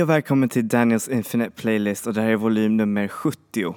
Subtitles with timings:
[0.00, 3.74] Hej och välkommen till Daniels Infinite Playlist och det här är volym nummer 70.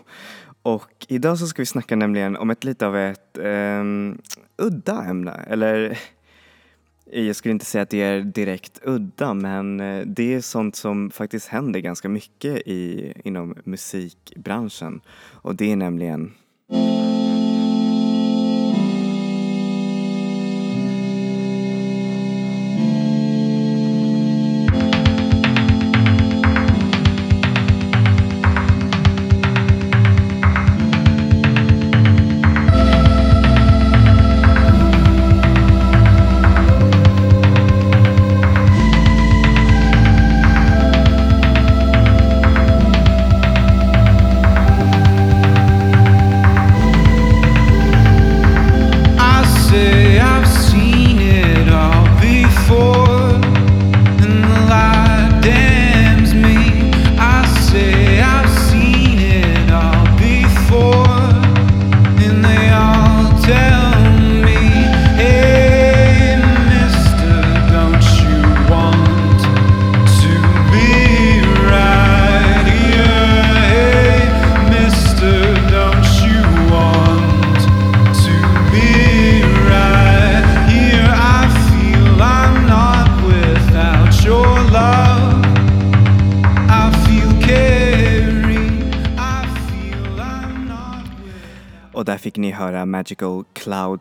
[0.62, 4.22] Och idag så ska vi snacka nämligen om ett lite av ett um,
[4.58, 5.98] udda ämne, eller
[7.12, 10.76] eh, jag skulle inte säga att det är direkt udda men eh, det är sånt
[10.76, 15.02] som faktiskt händer ganska mycket i, inom musikbranschen
[15.32, 16.34] och det är nämligen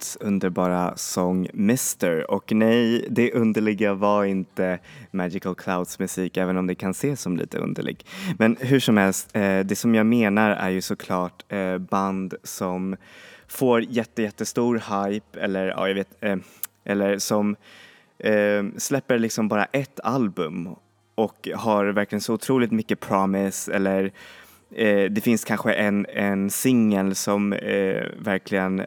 [0.02, 2.30] Clouds underbara sång Mister.
[2.30, 4.78] Och nej, det underliga var inte
[5.10, 8.06] Magical Clouds musik, även om det kan ses som lite underlig.
[8.38, 12.96] Men hur som helst, eh, det som jag menar är ju såklart eh, band som
[13.48, 16.36] får jätte, jättestor hype eller ja, jag vet, eh,
[16.84, 17.56] eller som
[18.76, 20.68] släpper liksom bara ett album
[21.14, 24.12] och har verkligen så otroligt mycket promise eller
[25.08, 28.86] det finns kanske en, en singel som eh, verkligen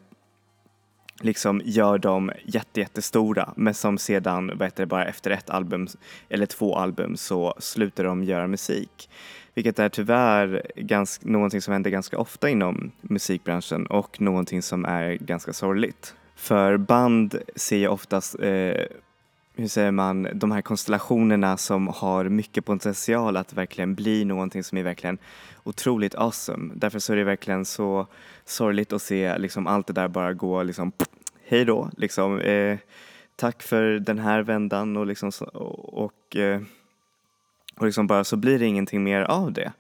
[1.22, 5.88] liksom gör dem jätte, jättestora men som sedan, vad heter det, bara efter ett album
[6.30, 9.10] eller två album så slutar de göra musik.
[9.54, 15.14] Vilket är tyvärr ganska, någonting som händer ganska ofta inom musikbranschen och någonting som är
[15.14, 16.16] ganska sorgligt.
[16.36, 18.82] För band ser jag oftast eh,
[19.56, 24.78] hur säger man, de här konstellationerna som har mycket potential att verkligen bli någonting som
[24.78, 25.18] är verkligen
[25.64, 26.74] otroligt awesome.
[26.76, 28.08] Därför så är det verkligen så
[28.46, 30.92] sorgligt att se liksom allt det där bara gå liksom
[31.48, 32.40] hej då, liksom.
[32.40, 32.78] Eh,
[33.36, 36.62] tack för den här vändan och liksom och, och, eh,
[37.76, 39.72] och liksom bara så blir det ingenting mer av det.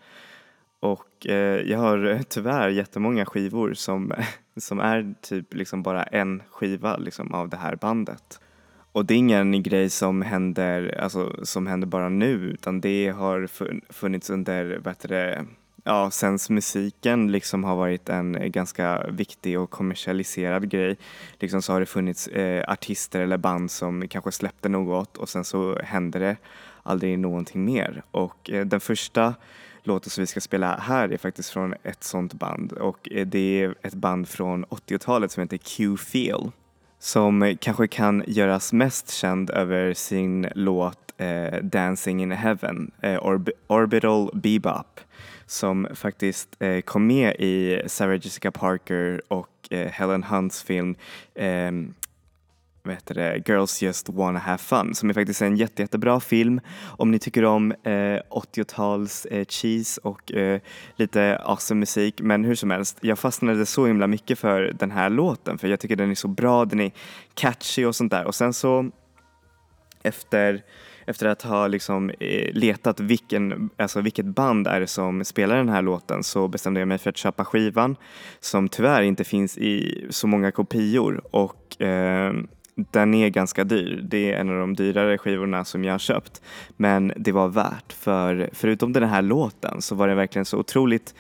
[0.79, 4.13] Och eh, jag har tyvärr jättemånga skivor som,
[4.57, 8.39] som är typ liksom bara en skiva liksom av det här bandet.
[8.95, 13.47] Och det är ingen grej som händer, alltså, som händer bara nu utan det har
[13.93, 15.45] funnits under, bättre,
[15.83, 20.97] ja, sen musiken liksom har varit en ganska viktig och kommersialiserad grej.
[21.39, 25.43] Liksom så har det funnits eh, artister eller band som kanske släppte något och sen
[25.43, 26.37] så hände det
[26.83, 28.03] aldrig någonting mer.
[28.11, 29.33] Och eh, den första
[29.83, 33.63] låten som vi ska spela här är faktiskt från ett sånt band och eh, det
[33.63, 36.51] är ett band från 80-talet som heter Q-Feel
[37.05, 43.25] som eh, kanske kan göras mest känd över sin låt eh, Dancing in Heaven, eh,
[43.25, 44.99] Orb Orbital Bebop,
[45.45, 50.95] som faktiskt eh, kom med i Sarah Jessica Parker och eh, Helen Hunts film
[51.35, 51.93] ehm,
[52.85, 56.61] vad heter det, Girls Just Wanna Have Fun som är faktiskt en jätte, jättebra film
[56.97, 60.59] om ni tycker om eh, 80-tals eh, cheese och eh,
[60.95, 62.21] lite awesome musik.
[62.21, 65.79] Men hur som helst, jag fastnade så himla mycket för den här låten för jag
[65.79, 66.91] tycker den är så bra, den är
[67.33, 68.25] catchy och sånt där.
[68.25, 68.89] Och sen så
[70.03, 70.63] efter
[71.07, 75.69] efter att ha liksom eh, letat vilken, alltså vilket band är det som spelar den
[75.69, 77.95] här låten så bestämde jag mig för att köpa skivan
[78.39, 82.33] som tyvärr inte finns i så många kopior och eh,
[82.75, 84.01] den är ganska dyr.
[84.03, 86.41] Det är en av de dyrare skivorna som jag har köpt.
[86.77, 91.15] Men det var värt för förutom den här låten så var det verkligen så otroligt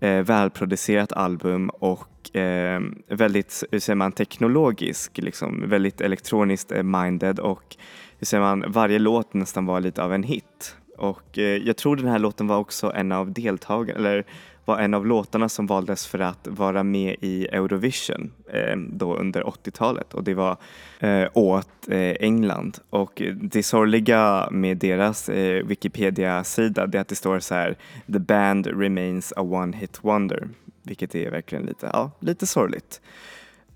[0.00, 7.38] eh, välproducerat album och eh, väldigt, hur säger man, teknologisk, liksom, väldigt elektroniskt eh, minded
[7.38, 7.76] och
[8.18, 10.76] hur säger man, varje låt nästan var lite av en hit.
[11.00, 14.24] Och eh, jag tror den här låten var också en av deltagarna, eller
[14.64, 19.42] var en av låtarna som valdes för att vara med i Eurovision eh, då under
[19.42, 20.56] 80-talet och det var
[20.98, 22.78] eh, åt eh, England.
[22.90, 27.76] Och det sorgliga med deras eh, Wikipedia-sida är att det står så här
[28.12, 30.48] The band remains a one hit wonder,
[30.82, 33.00] vilket är verkligen lite, ja, lite sorgligt.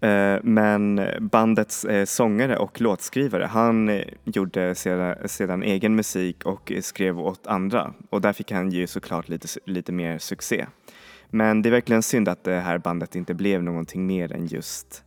[0.04, 6.72] Eh, men bandets eh, sångare och låtskrivare, han eh, gjorde sedan, sedan egen musik och
[6.80, 10.66] skrev åt andra och där fick han ju såklart lite, lite mer succé.
[11.30, 15.04] Men det är verkligen synd att det här bandet inte blev någonting mer än just,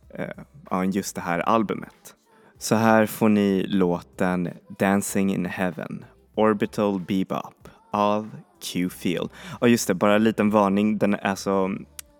[0.70, 2.14] ja, just det här albumet.
[2.58, 4.48] Så här får ni låten
[4.78, 6.04] Dancing in Heaven,
[6.34, 8.30] Orbital Bebop av
[8.60, 9.28] Q-Feel.
[9.60, 11.70] Och just det, bara en liten varning, den, alltså,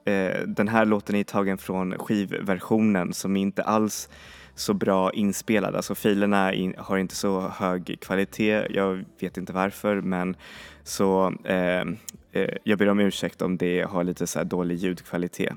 [0.08, 4.08] Eh, den här låten är tagen från skivversionen som inte alls
[4.55, 5.76] så bra inspelad.
[5.76, 8.66] Alltså filerna in, har inte så hög kvalitet.
[8.70, 10.37] Jag vet inte varför men
[10.84, 11.81] så eh,
[12.32, 15.52] eh, jag ber om ursäkt om det har lite så dålig ljudkvalitet.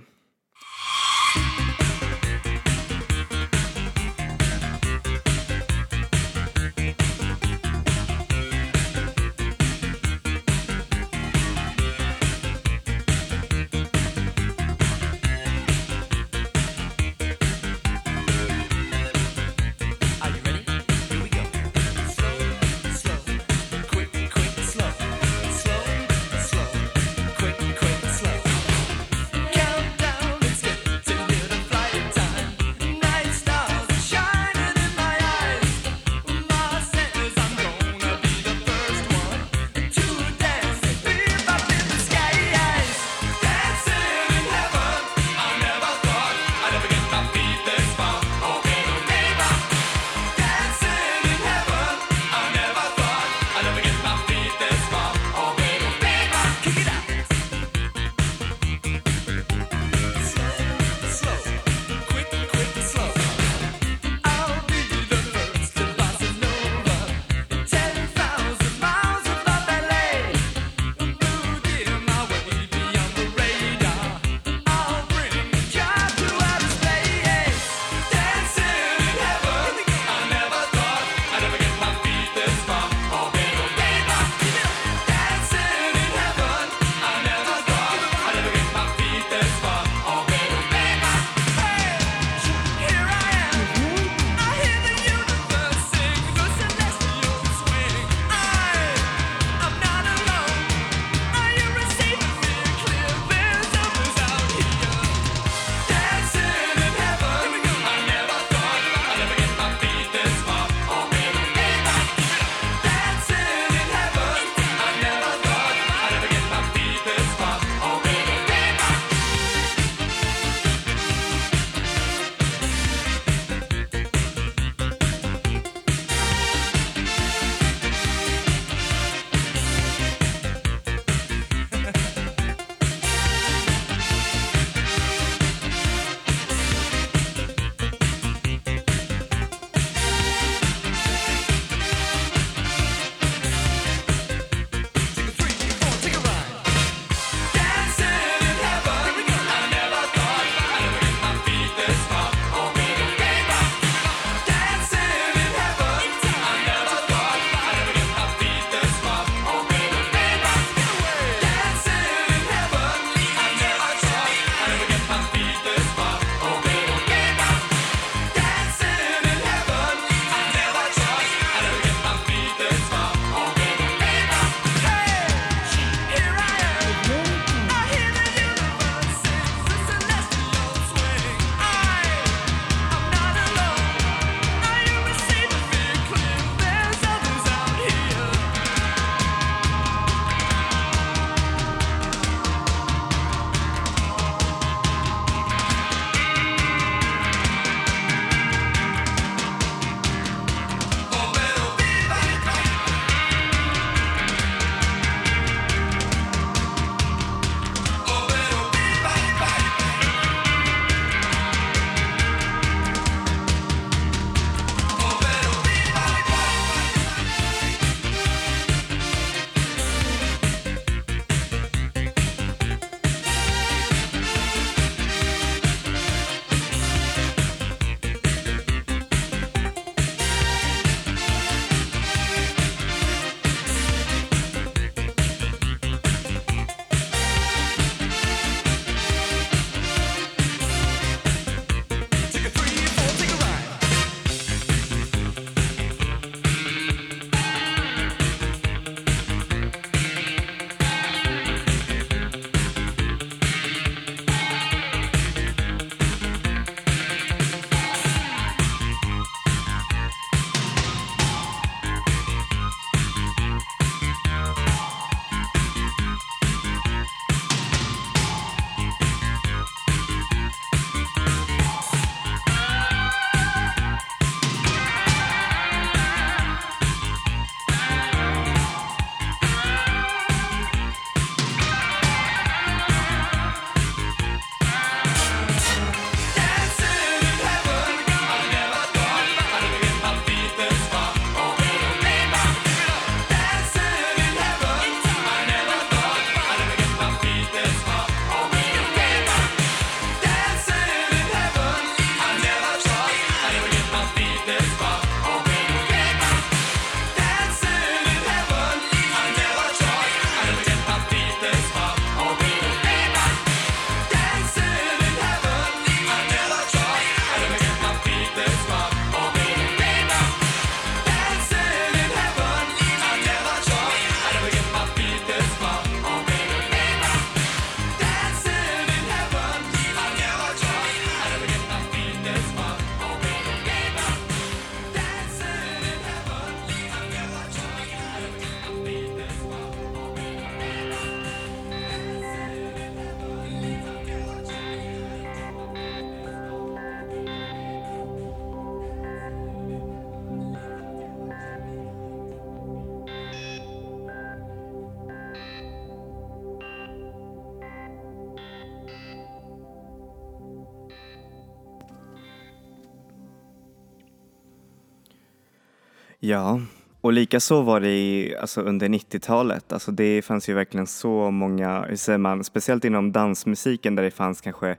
[366.24, 366.62] Ja,
[367.02, 369.74] och likaså var det i, alltså under 90-talet.
[369.74, 374.12] Alltså det fanns ju verkligen så många, hur säger man, speciellt inom dansmusiken där det
[374.12, 374.78] fanns kanske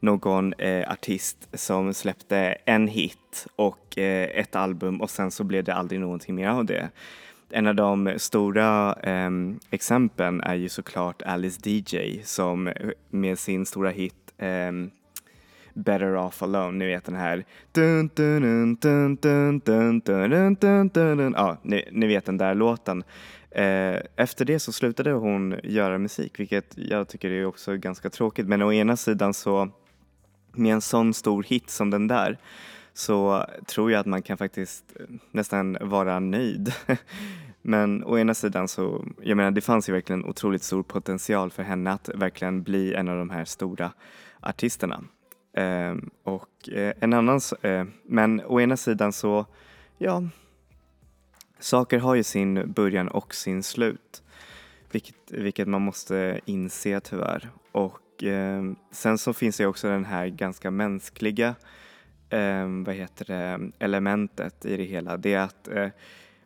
[0.00, 5.64] någon eh, artist som släppte en hit och eh, ett album och sen så blev
[5.64, 6.88] det aldrig någonting mer av det.
[7.50, 9.30] En av de stora eh,
[9.70, 12.74] exemplen är ju såklart Alice DJ som eh,
[13.10, 14.90] med sin stora hit ehm,
[15.74, 17.44] Better Off Alone, ni vet den här...
[21.36, 21.56] Ja,
[21.92, 23.04] ni, vet den där låten.
[24.16, 28.46] Efter det så slutade hon göra musik, vilket jag tycker är också ganska tråkigt.
[28.46, 29.68] Men å ena sidan så,
[30.52, 32.38] med en sån stor hit som den där,
[32.92, 34.84] så tror jag att man kan faktiskt
[35.30, 36.72] nästan vara nöjd.
[37.62, 41.62] Men å ena sidan så, jag menar det fanns ju verkligen otroligt stor potential för
[41.62, 43.92] henne att verkligen bli en av de här stora
[44.40, 45.04] artisterna.
[45.54, 49.46] Eh, och eh, en annan, eh, men å ena sidan så,
[49.98, 50.22] ja,
[51.58, 54.22] saker har ju sin början och sin slut.
[54.90, 57.50] Vilket, vilket man måste inse tyvärr.
[57.72, 61.54] Och eh, sen så finns det också den här ganska mänskliga
[62.30, 65.16] eh, vad heter det, elementet i det hela.
[65.16, 65.88] Det är att eh,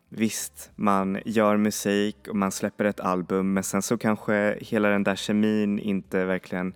[0.09, 5.03] visst, man gör musik och man släpper ett album men sen så kanske hela den
[5.03, 6.73] där kemin inte verkligen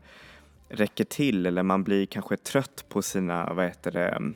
[0.74, 4.36] räcker till eller man blir kanske trött på sina, vad heter det, mm,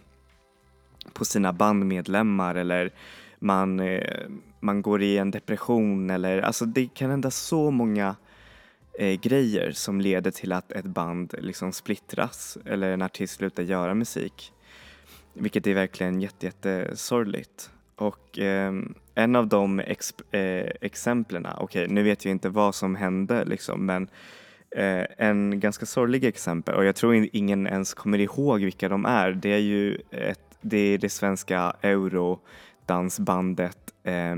[1.13, 2.91] på sina bandmedlemmar eller
[3.39, 4.27] man, eh,
[4.59, 8.15] man går i en depression eller alltså det kan hända så många
[8.99, 13.93] eh, grejer som leder till att ett band liksom splittras eller en artist slutar göra
[13.93, 14.53] musik.
[15.33, 17.71] Vilket är verkligen jätte, jättesorgligt.
[17.95, 18.73] Och eh,
[19.15, 23.45] en av de exp- eh, exemplen, okej okay, nu vet jag inte vad som hände
[23.45, 24.11] liksom men Eh,
[24.75, 29.31] Eh, en ganska sorglig exempel och jag tror ingen ens kommer ihåg vilka de är.
[29.31, 34.35] Det är ju ett, det, är det svenska eurodansbandet eh,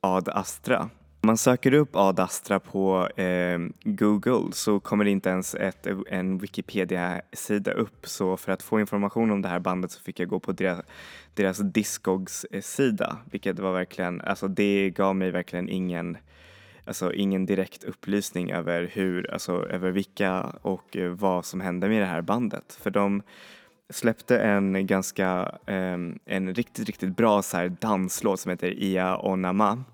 [0.00, 0.90] Ad Astra.
[1.20, 5.86] Om man söker upp Ad Astra på eh, Google så kommer det inte ens ett,
[6.10, 10.28] en Wikipedia-sida upp så för att få information om det här bandet så fick jag
[10.28, 10.80] gå på deras,
[11.34, 16.16] deras Discogs-sida eh, vilket var verkligen, alltså det gav mig verkligen ingen
[16.88, 22.02] alltså ingen direkt upplysning över hur, alltså över vilka och eh, vad som hände med
[22.02, 22.78] det här bandet.
[22.82, 23.22] För de
[23.90, 29.84] släppte en ganska, ehm, en riktigt, riktigt bra så här danslåt som heter Ia Onama.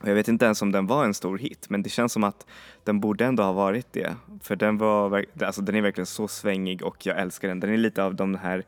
[0.00, 2.24] Och jag vet inte ens om den var en stor hit men det känns som
[2.24, 2.46] att
[2.84, 4.16] den borde ändå ha varit det.
[4.42, 7.60] För den, var, alltså den är verkligen så svängig och jag älskar den.
[7.60, 8.64] Den är lite av de här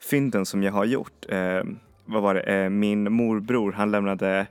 [0.00, 1.26] fynden som jag har gjort.
[1.28, 1.62] Eh,
[2.04, 2.40] vad var det?
[2.40, 4.46] Eh, min morbror han lämnade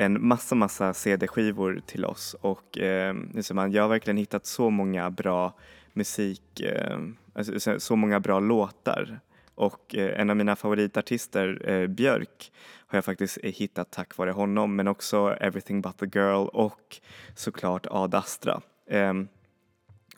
[0.00, 3.14] en massa, massa CD-skivor till oss och eh,
[3.52, 5.54] man, jag har verkligen hittat så många bra
[5.92, 6.98] musik, eh,
[7.32, 9.20] alltså, så många bra låtar
[9.54, 12.52] och eh, en av mina favoritartister, eh, Björk,
[12.86, 16.96] har jag faktiskt eh, hittat tack vare honom men också Everything But The Girl och
[17.34, 18.60] såklart Ad Astra.
[18.90, 19.28] Ehm,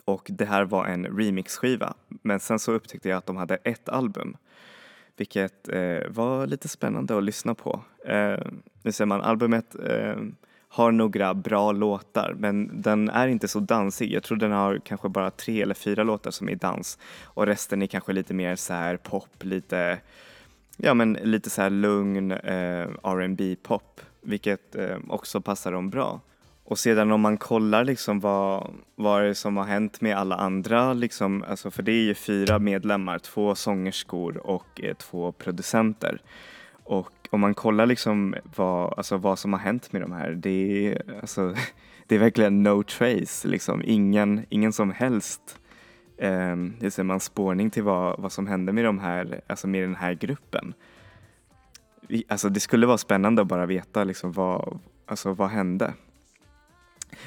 [0.04, 3.88] och det här var en remixskiva men sen så upptäckte jag att de hade ett
[3.88, 4.36] album
[5.20, 7.80] vilket eh, var lite spännande att lyssna på.
[8.06, 8.38] Eh,
[8.82, 10.16] nu ser man, albumet eh,
[10.68, 14.12] har några bra låtar men den är inte så dansig.
[14.12, 17.82] Jag tror den har kanske bara tre eller fyra låtar som är dans och resten
[17.82, 19.98] är kanske lite mer så här pop, lite,
[20.76, 26.20] ja men lite så här lugn eh, R&B pop vilket eh, också passar dem bra.
[26.70, 30.92] Och sedan om man kollar liksom vad, vad är som har hänt med alla andra,
[30.92, 36.22] liksom, alltså för det är ju fyra medlemmar, två sångerskor och eh, två producenter.
[36.84, 40.86] Och om man kollar liksom vad, alltså vad som har hänt med de här, det
[40.86, 41.54] är, alltså,
[42.06, 43.82] det är verkligen no trace, liksom.
[43.84, 45.58] ingen, ingen som helst
[46.18, 49.82] eh, det ser man spårning till vad, vad som hände med, de här, alltså med
[49.82, 50.74] den här gruppen.
[52.28, 55.94] Alltså det skulle vara spännande att bara veta liksom vad, alltså vad hände.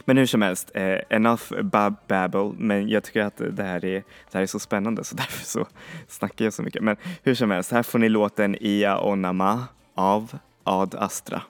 [0.06, 4.04] Men hur som helst, eh, enough bab babble, men jag tycker att det här, är,
[4.32, 5.68] det här är så spännande så därför så
[6.08, 6.84] snackar jag så mycket.
[6.84, 11.42] Men hur som helst, här får ni låten Ia Onama av Ad Astra.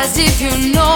[0.00, 0.89] As if you know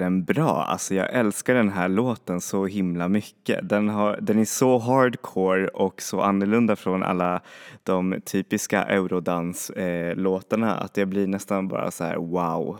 [0.00, 0.64] den bra?
[0.68, 3.68] Alltså jag älskar den här låten så himla mycket.
[3.68, 7.40] Den, har, den är så hardcore och så annorlunda från alla
[7.82, 12.78] de typiska eurodanslåtarna att jag blir nästan bara så här wow.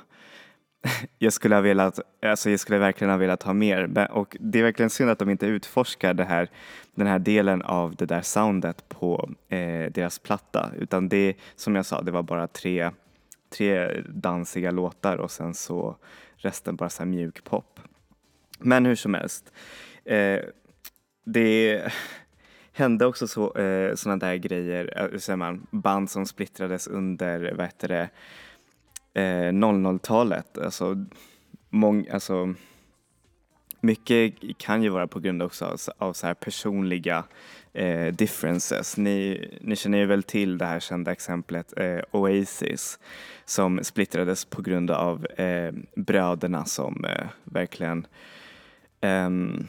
[1.18, 4.62] Jag skulle, ha velat, alltså jag skulle verkligen ha velat ha mer och det är
[4.62, 6.50] verkligen synd att de inte utforskar det här,
[6.94, 11.86] den här delen av det där soundet på eh, deras platta utan det som jag
[11.86, 12.90] sa, det var bara tre
[13.50, 15.96] tre dansiga låtar och sen så
[16.42, 17.80] resten bara så här mjuk pop.
[18.58, 19.52] Men hur som helst.
[20.04, 20.40] Eh,
[21.24, 21.82] det
[22.72, 27.52] hände också så, eh, sådana där grejer, eh, hur säger man, band som splittrades under,
[27.56, 28.08] vad heter det,
[29.22, 30.58] eh, 00-talet.
[30.58, 31.04] Alltså,
[31.68, 32.54] mång, alltså,
[33.80, 37.24] mycket kan ju vara på grund också av, av så här personliga
[37.72, 38.96] eh, differences.
[38.96, 42.98] Ni, ni känner ju väl till det här kända exemplet eh, Oasis
[43.44, 48.06] som splittrades på grund av eh, bröderna som eh, verkligen
[49.00, 49.66] ehm,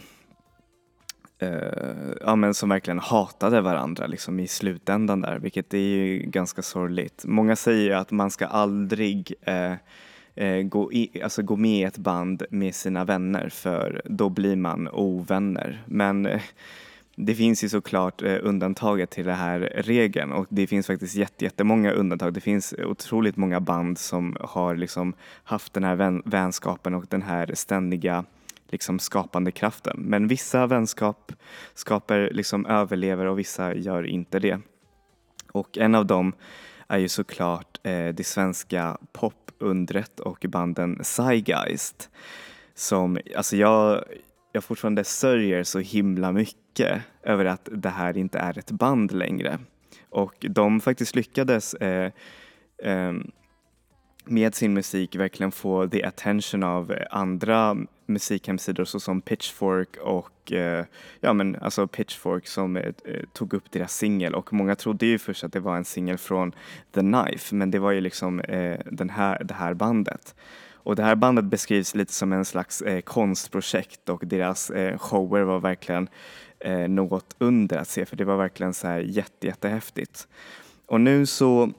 [1.39, 6.62] eh, ja, men som verkligen hatade varandra liksom, i slutändan där, vilket är ju ganska
[6.62, 7.24] sorgligt.
[7.26, 9.74] Många säger ju att man ska aldrig eh,
[10.36, 14.56] eh, gå, i, alltså gå med i ett band med sina vänner för då blir
[14.56, 15.84] man ovänner.
[15.86, 16.41] Men eh,
[17.15, 21.46] det finns ju såklart eh, undantaget till den här regeln och det finns faktiskt jätte,
[21.46, 22.34] jättemånga undantag.
[22.34, 25.13] Det finns otroligt många band som har liksom
[25.44, 28.26] haft den här vän, vänskapen och den här ständiga
[28.70, 29.98] liksom skapande kraften.
[30.00, 31.32] Men vissa vänskap
[31.74, 34.60] skapar liksom överlever och vissa gör inte det.
[35.52, 36.34] Och en av dem
[36.88, 42.10] är ju såklart eh, det svenska pop Undret och banden Zeitgeist.
[42.76, 44.04] Som, alltså jag,
[44.52, 49.60] jag fortfarande sörjer så himla mycket över att det här inte är ett band längre.
[50.10, 52.12] Och de faktiskt lyckades eh,
[52.84, 53.13] eh,
[54.26, 60.86] med sin musik verkligen få the attention av eh, andra musikhemsidor såsom Pitchfork och eh,
[61.20, 65.20] ja men alltså Pitchfork som eh, eh, tog upp deras singel och många trodde ju
[65.20, 66.52] först att det var en singel från
[66.92, 70.36] The Knife men det var ju liksom eh, den här, det här bandet.
[70.84, 75.60] Och det här bandet beskrivs lite som en slags eh, konstprojekt och deras shower var
[75.60, 76.10] verkligen
[76.88, 80.28] något under att se för det var verkligen så här jätte, jättehäftigt.
[80.86, 81.72] Och nu så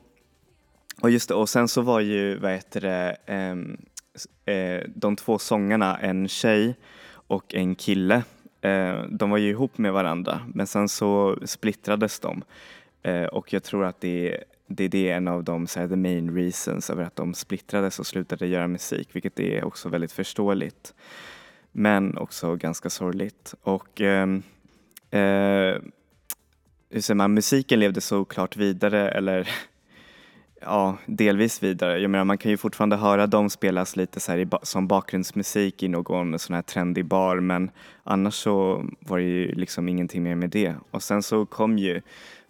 [1.03, 3.77] och just det, och sen så var ju, vad heter det, ehm,
[4.45, 6.77] eh, de två sångarna, en tjej
[7.27, 8.23] och en kille,
[8.61, 12.43] eh, de var ju ihop med varandra men sen så splittrades de.
[13.03, 15.97] Eh, och jag tror att det, det, det är en av de, så här, the
[15.97, 20.95] main reasons över att de splittrades och slutade göra musik, vilket är också väldigt förståeligt.
[21.73, 23.55] Men också ganska sorgligt.
[23.63, 24.43] Och ehm,
[25.11, 25.83] eh,
[26.91, 29.49] hur säger man, musiken levde såklart vidare eller
[30.65, 31.99] ja, delvis vidare.
[31.99, 35.83] Jag menar man kan ju fortfarande höra dem spelas lite så här i, som bakgrundsmusik
[35.83, 37.71] i någon sån här trendig bar men
[38.05, 40.75] annars så var det ju liksom ingenting mer med det.
[40.91, 42.03] Och sen så kom ju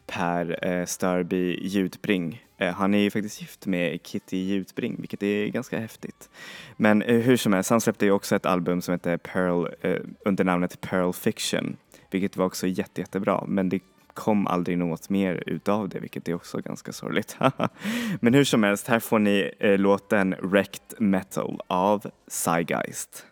[0.06, 2.44] Per eh, Störby Jutbring.
[2.58, 6.30] Eh, han är ju faktiskt gift med Kitty Jutbring vilket är ganska häftigt.
[6.76, 10.00] Men eh, hur som helst, han släppte ju också ett album som heter Pearl eh,
[10.24, 11.76] under namnet Pearl Fiction
[12.10, 13.80] vilket var också jätte, jättebra men det
[14.14, 17.36] kom aldrig något mer utav det, vilket är också ganska sorgligt.
[18.20, 23.26] Men hur som helst, här får ni eh, låten Wrecked Metal av Psygeist.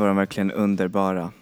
[0.00, 1.32] Var de verkligen underbara.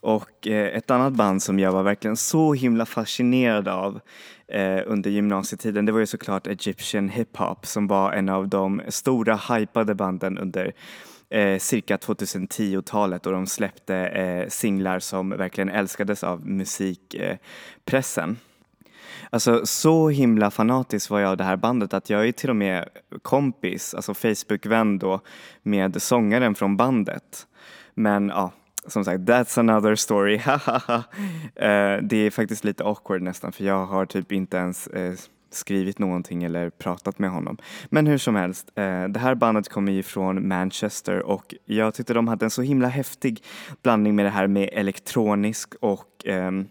[0.00, 4.00] Och eh, ett annat band som jag var verkligen så himla fascinerad av
[4.48, 8.82] eh, under gymnasietiden det var ju såklart Egyptian Hip Hop som var en av de
[8.88, 10.72] stora hypade banden under
[11.30, 18.36] eh, cirka 2010-talet och de släppte eh, singlar som verkligen älskades av musikpressen.
[19.30, 22.56] Alltså så himla fanatisk var jag av det här bandet att jag är till och
[22.56, 22.88] med
[23.22, 25.20] kompis, alltså Facebook-vän då
[25.62, 27.46] med sångaren från bandet.
[27.98, 28.52] Men ja,
[28.86, 30.40] som sagt, that's another story.
[31.56, 35.14] Eh, det är faktiskt lite awkward nästan för jag har typ inte ens eh,
[35.50, 37.56] skrivit någonting eller pratat med honom.
[37.88, 42.14] Men hur som helst, eh, det här bandet kommer ju från Manchester och jag tyckte
[42.14, 43.42] de hade en så himla häftig
[43.82, 46.68] blandning med det här med elektronisk och ehm,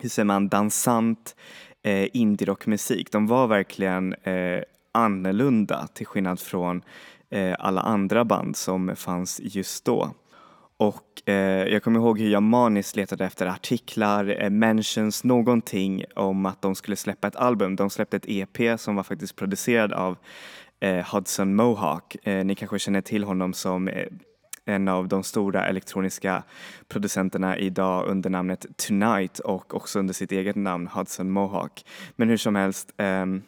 [0.00, 1.36] hur säger man, dansant
[1.82, 3.12] eh, indie-rockmusik.
[3.12, 6.82] De var verkligen eh, annorlunda till skillnad från
[7.30, 10.14] eh, alla andra band som fanns just då.
[10.78, 16.46] Och eh, jag kommer ihåg hur jag maniskt letade efter artiklar, eh, mentions, någonting om
[16.46, 17.76] att de skulle släppa ett album.
[17.76, 20.16] De släppte ett EP som var faktiskt producerad av
[20.80, 22.16] eh, Hudson Mohawk.
[22.26, 24.06] Eh, ni kanske känner till honom som eh,
[24.64, 26.42] en av de stora elektroniska
[26.88, 31.84] producenterna idag under namnet Tonight och också under sitt eget namn Hudson Mohawk.
[32.16, 33.42] Men hur som helst ehm,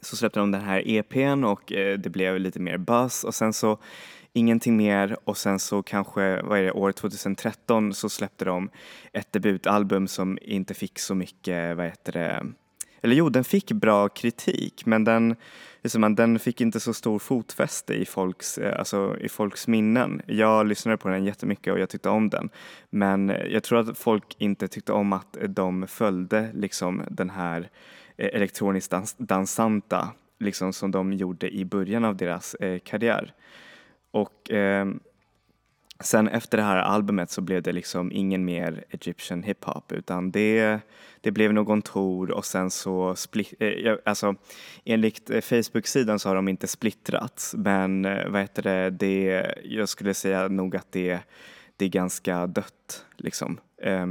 [0.00, 3.52] så släppte de den här EPn och eh, det blev lite mer buzz och sen
[3.52, 3.78] så
[4.36, 8.70] ingenting mer och sen så kanske, vad är det, år 2013 så släppte de
[9.12, 12.46] ett debutalbum som inte fick så mycket, vad heter det,
[13.02, 15.36] eller jo, den fick bra kritik men den,
[15.82, 20.22] liksom, den fick inte så stor fotfäste i folks, eh, alltså, i folks minnen.
[20.26, 22.50] Jag lyssnade på den jättemycket och jag tyckte om den
[22.90, 27.70] men jag tror att folk inte tyckte om att de följde liksom den här
[28.16, 33.34] eh, elektroniskt dans, dansanta liksom som de gjorde i början av deras eh, karriär.
[34.16, 34.86] Och eh,
[36.00, 40.80] sen efter det här albumet så blev det liksom ingen mer Egyptian hiphop utan det,
[41.20, 44.34] det blev någon tour och sen så split, eh, alltså
[44.84, 49.88] enligt eh, Facebook-sidan så har de inte splittrats men eh, vad heter det, det, jag
[49.88, 51.20] skulle säga nog att det,
[51.76, 53.60] det är ganska dött liksom.
[53.82, 54.06] Eh,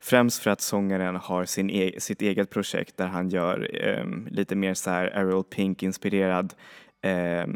[0.00, 4.56] Främst för att sångaren har sin e- sitt eget projekt där han gör eh, lite
[4.56, 6.54] mer så här Ariel Pink-inspirerad
[7.02, 7.46] eh,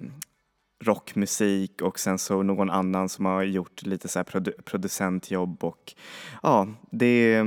[0.80, 5.94] rockmusik och sen så någon annan som har gjort lite så här produ- producentjobb och
[6.42, 7.44] ja, det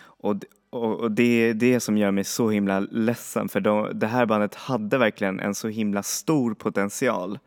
[0.00, 0.36] och,
[0.70, 4.26] och, och det är det som gör mig så himla ledsen för de, det här
[4.26, 7.38] bandet hade verkligen en så himla stor potential.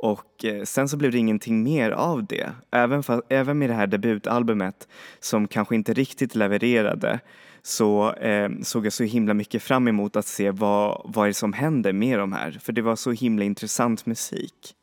[0.00, 2.52] Och eh, sen så blev det ingenting mer av det.
[2.70, 4.88] Även, för, även med det här debutalbumet
[5.20, 7.20] som kanske inte riktigt levererade
[7.68, 11.34] så eh, såg jag så himla mycket fram emot att se vad, vad är det
[11.34, 12.58] som händer med de här.
[12.62, 14.74] För det var så himla intressant musik.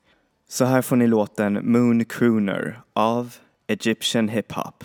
[0.50, 3.36] Så här får ni låten Moon Crooner av
[3.68, 4.84] Egyptian Hip Hop.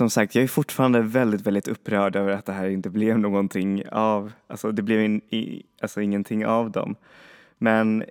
[0.00, 3.88] Som sagt, jag är fortfarande väldigt, väldigt upprörd över att det här inte blev någonting
[3.88, 6.96] av, alltså det blev in, i, alltså ingenting av dem.
[7.58, 8.04] Men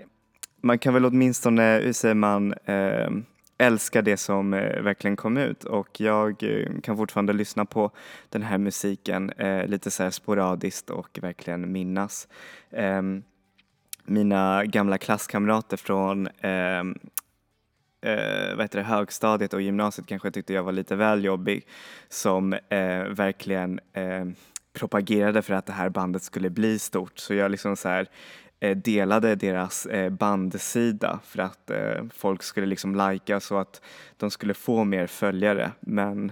[0.62, 3.10] man kan väl åtminstone, hur säger man, eh,
[3.58, 7.92] älska det som eh, verkligen kom ut och jag eh, kan fortfarande lyssna på
[8.30, 12.28] den här musiken eh, lite så här sporadiskt och verkligen minnas.
[12.72, 13.24] Ehm,
[14.06, 16.96] mina gamla klasskamrater från ehm,
[18.02, 21.68] eh, vad heter det, högstadiet och gymnasiet kanske tyckte jag var lite väl jobbig
[22.10, 24.26] som eh, verkligen eh,
[24.74, 27.20] propagerade för att det här bandet skulle bli stort.
[27.20, 28.08] Så jag liksom så här,
[28.60, 33.82] eh, delade deras eh, bandsida för att eh, folk skulle liksom lajka så att
[34.18, 35.72] de skulle få mer följare.
[35.80, 36.32] Men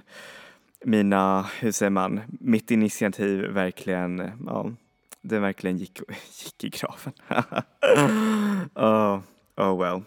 [0.86, 4.72] mina, hur säger man, mitt initiativ verkligen, ja,
[5.22, 6.00] det verkligen gick,
[6.44, 7.14] gick i graven.
[8.76, 9.20] oh,
[9.58, 10.04] oh well.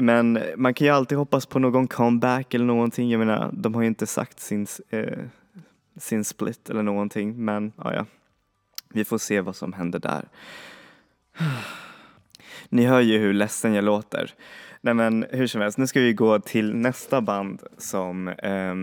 [0.00, 3.10] Men man kan ju alltid hoppas på någon comeback eller någonting.
[3.10, 5.18] Jag menar, de har ju inte sagt sin, eh,
[5.96, 7.44] sin split eller någonting.
[7.44, 8.06] Men ja, ja,
[8.88, 10.28] vi får se vad som händer där.
[12.68, 14.34] Ni hör ju hur ledsen jag låter.
[14.80, 18.74] Nej men hur som helst, nu ska vi gå till nästa band som eh,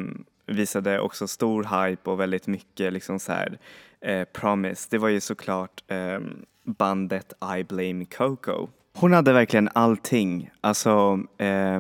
[0.45, 3.57] visade också stor hype och väldigt mycket liksom så här
[4.01, 4.87] eh, promise.
[4.91, 8.67] Det var ju såklart ehm, bandet I Blame Coco.
[8.97, 10.49] Hon hade verkligen allting.
[10.61, 11.79] Alltså eh,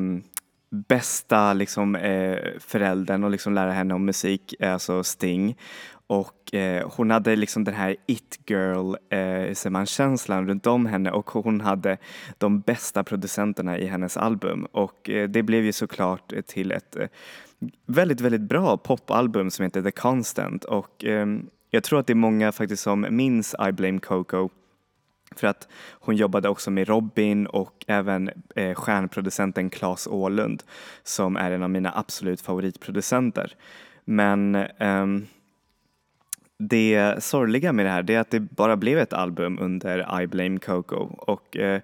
[0.87, 5.57] bästa liksom eh, föräldern och liksom lära henne om musik, eh, alltså Sting.
[6.07, 11.11] Och eh, hon hade liksom den här it girl eh, man, känslan runt om henne
[11.11, 11.97] och hon hade
[12.37, 17.07] de bästa producenterna i hennes album och eh, det blev ju såklart till ett eh,
[17.85, 22.15] väldigt, väldigt bra popalbum som heter The Constant och ehm, jag tror att det är
[22.15, 24.49] många faktiskt som minns I Blame Coco
[25.35, 30.63] för att hon jobbade också med Robin och även eh, stjärnproducenten Claes Åhlund
[31.03, 33.55] som är en av mina absolut favoritproducenter.
[34.05, 35.25] Men ehm,
[36.57, 40.59] det sorgliga med det här är att det bara blev ett album under I Blame
[40.59, 41.81] Coco och eh,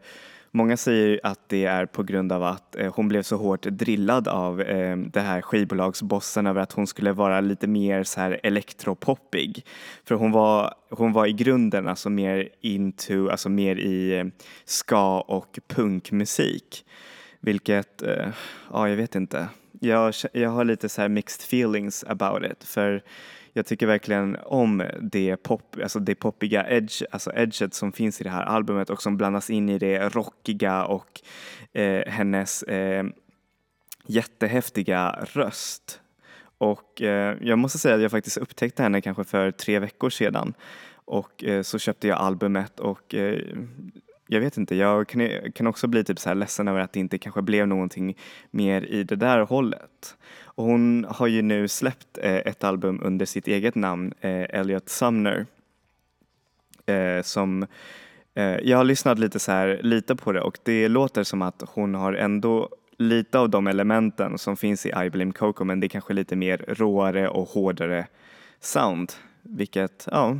[0.51, 4.27] många säger att det är på grund av att eh, hon blev så hårt drillad
[4.27, 9.65] av eh, det här skivbolagsbossen över att hon skulle vara lite mer så här elektropoppig.
[10.05, 14.25] För hon var, hon var i grunden alltså mer into, alltså mer i eh,
[14.65, 16.85] ska och punkmusik.
[17.39, 18.27] Vilket, eh,
[18.71, 19.47] ja jag vet inte.
[19.79, 22.63] Jag, jag har lite så här mixed feelings about it.
[22.63, 23.03] För
[23.53, 28.23] jag tycker verkligen om det, pop, alltså det poppiga edge, alltså edget som finns i
[28.23, 31.21] det här albumet och som blandas in i det rockiga och
[31.73, 33.03] eh, hennes eh,
[34.05, 36.01] jättehäftiga röst.
[36.57, 40.53] Och eh, jag måste säga att jag faktiskt upptäckte henne kanske för tre veckor sedan
[41.05, 43.57] och eh, så köpte jag albumet och eh,
[44.33, 46.99] jag vet inte, jag kan, kan också bli typ så här ledsen över att det
[46.99, 48.17] inte kanske blev någonting
[48.51, 50.17] mer i det där hållet.
[50.43, 54.89] Och hon har ju nu släppt eh, ett album under sitt eget namn, eh, Elliot
[54.89, 55.45] Sumner.
[56.85, 57.67] Eh, som
[58.33, 61.63] eh, jag har lyssnat lite så här, lite på det och det låter som att
[61.67, 65.87] hon har ändå lite av de elementen som finns i I Blame Coco men det
[65.87, 68.07] är kanske lite mer råare och hårdare
[68.59, 69.11] sound.
[69.41, 70.37] Vilket, ja,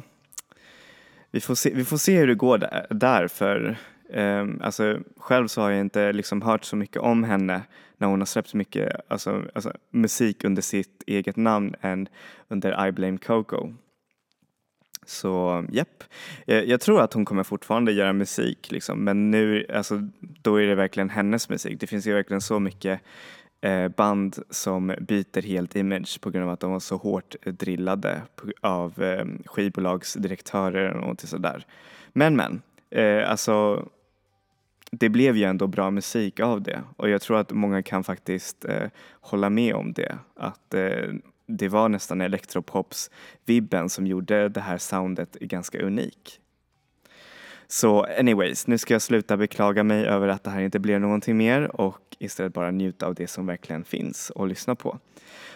[1.32, 3.78] vi får se, vi får se hur det går där, där för
[4.14, 7.62] um, alltså, själv så har jag inte liksom hört så mycket om henne
[7.98, 12.08] när hon har släppt mycket alltså, alltså, musik under sitt eget namn än
[12.48, 13.74] under I Blame Coco.
[15.06, 16.04] Så japp,
[16.46, 20.68] jag, jag tror att hon kommer fortfarande göra musik liksom, men nu, alltså, då är
[20.68, 21.80] det verkligen hennes musik.
[21.80, 23.02] Det finns ju verkligen så mycket
[23.62, 28.22] Eh, band som byter helt image på grund av att de var så hårt drillade
[28.62, 31.66] av eh, skivbolagsdirektörer och något sådär.
[32.14, 33.88] Men men, eh, alltså
[34.92, 38.66] det blev ju ändå bra musik av det och jag tror att många kan faktiskt
[38.66, 38.88] eh,
[39.22, 40.18] hålla med om det.
[40.36, 41.14] Att eh,
[41.46, 46.41] det var nästan elektropops-vibben som gjorde det här soundet ganska unik.
[47.72, 51.38] Så anyways, nu ska jag sluta beklaga mig över att det här inte blev någonting
[51.38, 54.98] mer och istället bara njuta av det som verkligen finns och lyssna på.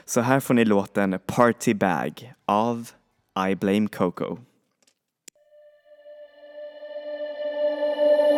[0.06, 2.90] Så här får ni låten Party Bag av
[3.50, 4.38] I Blame Coco.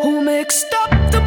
[0.03, 1.26] Who makes up the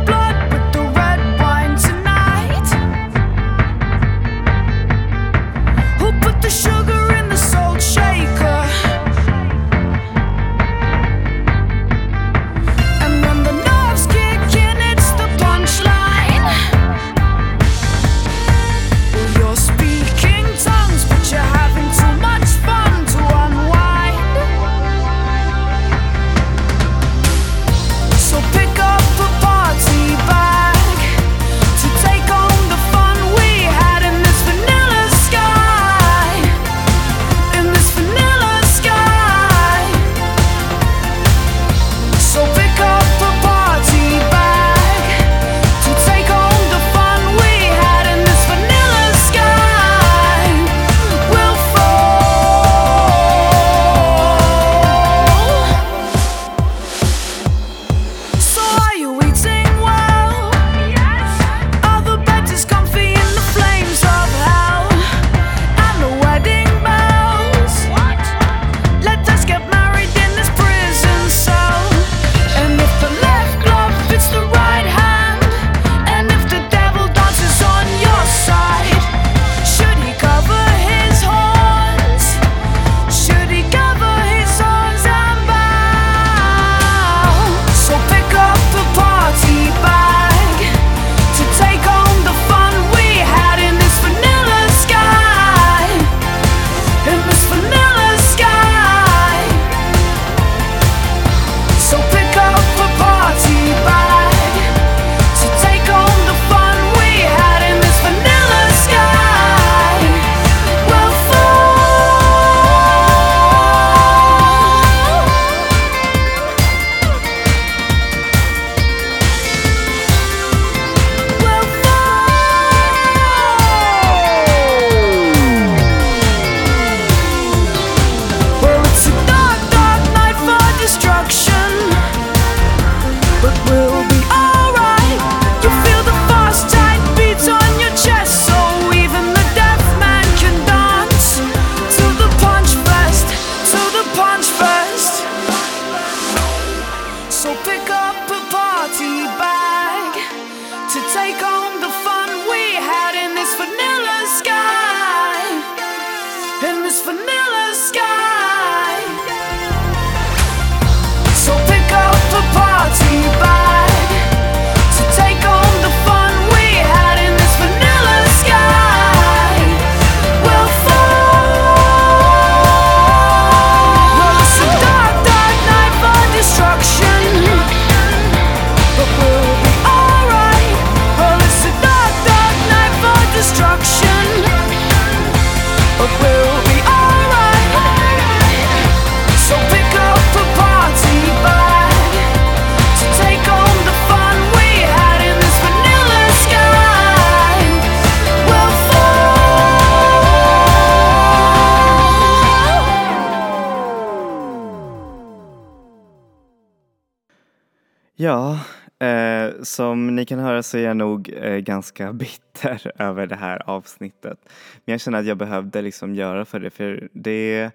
[210.63, 214.39] som så är jag nog eh, ganska bitter över det här avsnittet.
[214.85, 217.71] Men jag känner att jag behövde liksom göra för det, för det,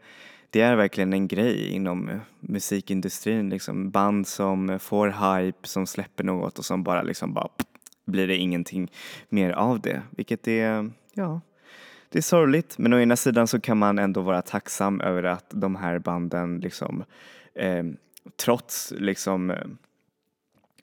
[0.49, 3.49] det är verkligen en grej inom musikindustrin.
[3.49, 3.89] Liksom.
[3.91, 7.47] Band som får hype, som släpper något och som bara liksom bara
[8.05, 8.91] blir det ingenting
[9.29, 10.01] mer av det.
[10.09, 11.41] Vilket är, ja,
[12.09, 12.77] det är sorgligt.
[12.77, 16.59] Men å ena sidan så kan man ändå vara tacksam över att de här banden
[16.59, 17.03] liksom
[17.55, 17.83] eh,
[18.43, 19.57] trots liksom eh,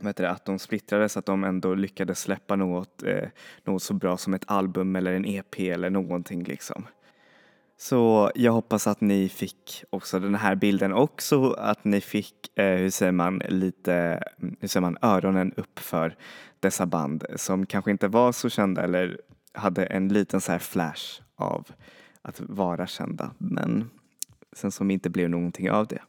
[0.03, 3.29] vet du, att de splittrades, att de ändå lyckades släppa något, eh,
[3.65, 6.87] något så bra som ett album eller en EP eller någonting liksom.
[7.77, 12.77] Så jag hoppas att ni fick också den här bilden också att ni fick, eh,
[12.77, 13.95] hur säger man, lite,
[14.43, 16.17] mm, hur säger man, öronen upp för
[16.61, 19.21] dessa band som kanske inte var så kända eller
[19.53, 21.69] hade en liten så här flash av
[22.23, 23.91] att vara kända men
[24.53, 26.03] sen som inte blev någonting av det.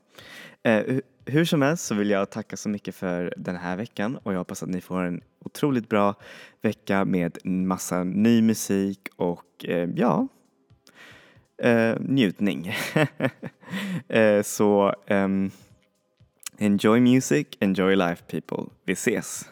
[0.64, 4.34] Eh, hur som helst så vill jag tacka så mycket för den här veckan och
[4.34, 6.16] jag hoppas att ni får en otroligt bra
[6.62, 10.28] vecka med en massa ny musik och eh, ja,
[11.58, 12.74] eh, njutning.
[14.08, 15.52] eh, så ehm,
[16.58, 18.64] enjoy music, enjoy life people.
[18.86, 19.46] Vi ses!